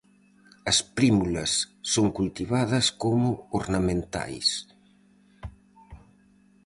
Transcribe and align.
As 0.71 0.77
prímulas 0.97 1.51
son 1.93 2.07
cultivadas 2.17 2.85
como 3.03 3.29
ornamentais. 3.59 4.49